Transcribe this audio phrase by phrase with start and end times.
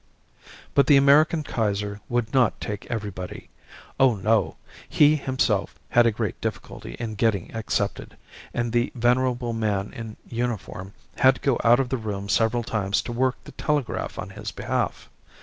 [0.73, 3.49] "But the American Kaiser would not take everybody.
[3.99, 4.55] Oh, no!
[4.89, 8.17] He himself had a great difficulty in getting accepted,
[8.51, 13.03] and the venerable man in uniform had to go out of the room several times
[13.03, 15.07] to work the telegraph on his behalf.